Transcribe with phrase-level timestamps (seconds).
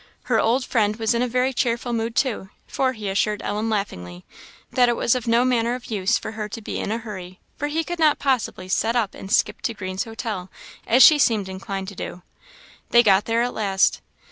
[0.23, 4.25] Her old friend was in a very cheerful mood, too, for he assured Ellen, laughingly,
[4.71, 7.39] that it was of no manner of use for her to be in a hurry,
[7.55, 10.49] for he could not possibly set off and skip to Green's Hotel,
[10.87, 12.23] as she seemed inclined to do.
[12.89, 14.01] They got there at last.